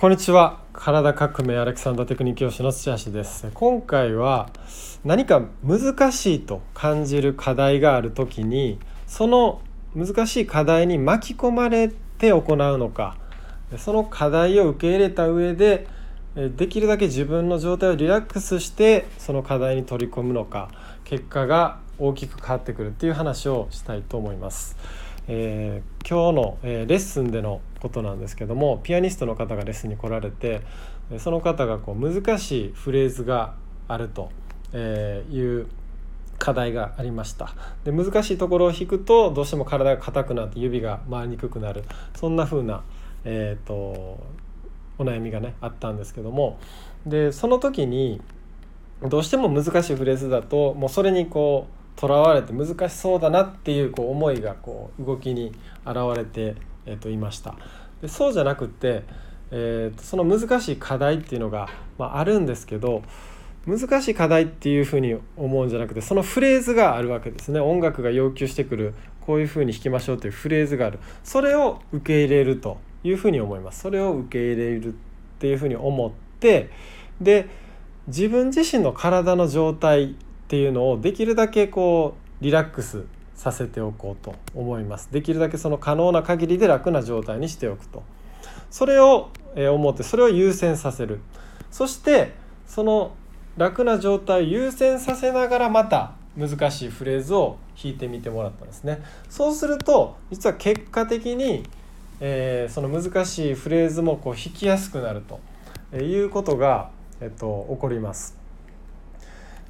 [0.00, 4.48] こんにちは体革命アレクサンダーテクニック教師の土橋です今回は
[5.04, 9.60] 何か難しいと感じる課題がある時にその
[9.94, 13.18] 難しい課題に巻き込まれて行うのか
[13.76, 15.86] その課題を受け入れた上で
[16.34, 20.70] できるだけ自分の状態をリラックスしてその課題に取り込むのか
[21.04, 24.78] 結果が大きく変わってくるっていう話をしたいと思います。
[25.28, 30.60] えー、今日の、えー、レッスンでのことなんですけどもピアニストの方がレッスンに来られて
[31.18, 33.54] その方がこう難しいフレーズが
[33.88, 34.30] あると
[34.76, 35.66] いう
[36.38, 37.54] 課題がありました。
[37.84, 41.84] で難しいところを弾くとどうしても体が硬くなって指が回りにくくなる。
[42.16, 42.82] そんな風な、
[43.24, 44.18] えーと、お
[44.98, 46.58] 悩みがねあったんですけども。
[47.04, 48.20] でその時に
[49.02, 55.52] どうしても難しいフレーズだともうそれにこうとらわれて難しそうだなっていうこう思いがこう動きに
[55.84, 57.56] 現れて、えー、といました。
[58.00, 59.02] でそうじゃなくて、
[59.50, 61.68] えー、とその難しい課題っていうのが、
[61.98, 63.02] まあ、あるんですけど
[63.66, 67.60] 難しい課題っていうふうに思うんじゃなくてそのフレーズがあるわけですね。
[67.60, 68.94] 音楽が要求してくる
[69.26, 71.00] こういうふうに弾きましょうというフレーズがある。
[71.22, 73.80] それを受け入れるというふうに思います。
[73.80, 74.92] それを受け入れるっ
[75.38, 76.70] ていうふうに思って
[77.20, 77.46] で
[78.06, 80.16] 自分自身の体の状態
[80.50, 83.04] っていうのをできるだけこうリラックス
[83.36, 85.08] させておこうと思います。
[85.12, 88.02] できるだけその可能な限りで楽な状態にしておくと。
[88.68, 91.20] それを思ってそれを優先させる。
[91.70, 92.32] そして
[92.66, 93.12] その
[93.56, 99.04] 楽な状態を優先させながらまた難しいフレーズを弾いてみてもらったんですね。
[99.28, 101.62] そうすると実は結果的に、
[102.18, 105.22] えー、その難しいフレーズもこう弾きやすくなる
[105.92, 108.39] ということが、えっと、起こります。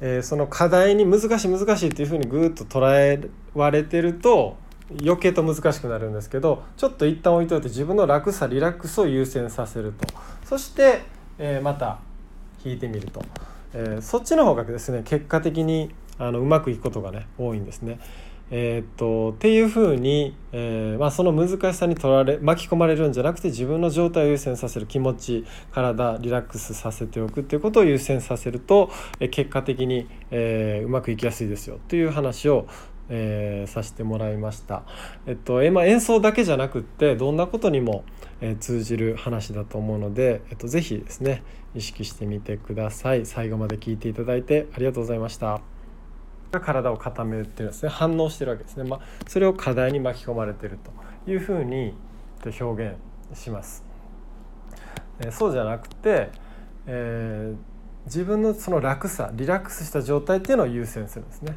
[0.00, 4.56] えー、その課題に難しい難しいっていうふうにぐっと捉えられてると
[5.02, 10.06] 余計と難しくなるんですけどちょっと一旦置いといて自分の楽さリラックスを優先させると
[10.44, 11.02] そして、
[11.38, 11.98] えー、また
[12.64, 13.22] 弾いてみると、
[13.74, 18.00] えー、そっちの方がですね結果的にあのうまくいくことがね多いんですね。
[18.50, 32.66] えー、っとっていうふうに、えーまあ、その難しさに取られ巻き込まれるんじゃなくて自分の状態を優先させる気持ち体リラックスさせておくっていうことを優先させると、えー、結果的に、えー、うまくいきやすいですよという話を、
[33.10, 34.82] えー、させてもらいました。
[35.26, 38.04] えっとえまあ、演奏だけじゃなくってどんなことにも、
[38.40, 41.42] えー、通じる話だと思うので、えっと、ぜひですね
[41.74, 43.26] 意識してみてください。
[43.26, 45.77] 最後まで聞いていただいてありがとうございました。
[46.50, 50.78] が体を固めてるんですね反応してるわけですね、まあ、それを課題に巻き込まれてる
[51.24, 51.94] というふうに
[52.60, 52.96] 表現
[53.38, 53.84] します。
[55.20, 56.30] えそうじゃなくて、
[56.86, 57.56] えー、
[58.06, 61.56] 自分のその楽さリラックスした状態っていうのを優先するんですね。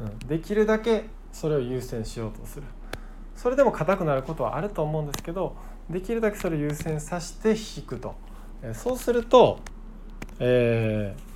[0.00, 2.66] うん、できるだけそれを優先しようとする。
[3.34, 5.56] それでも硬くなることはあると思うんですけど
[5.88, 8.14] できるだけそれを優先させて弾くと、
[8.62, 9.58] えそうすると、
[10.38, 11.31] えー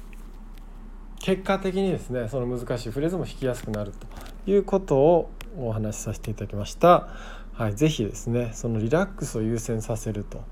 [1.26, 7.08] 結果的にですねその難しいフレーズも弾きやすくなるということをお話しさせていただきました。
[7.52, 10.44] はい、ぜひですねそのリラックスを優先させると、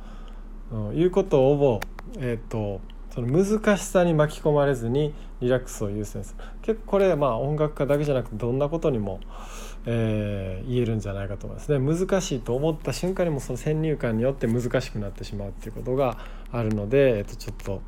[0.73, 1.81] うん、いうことを、
[2.19, 2.81] えーと、
[3.15, 9.21] その難しさに巻き込まれずにリラックスを優先する結構これまあ音楽家だけじゃなくてどんなことにも、
[9.87, 16.19] えー、言えるんじゃないかと思いますね難しいと思った瞬間にもその先入観によって難しくなってしまうっていうことが
[16.51, 17.81] あるので、えー、とちょっと。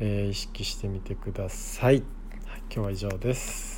[0.00, 2.02] えー、意識してみてください。
[2.74, 3.71] 今日は以上です。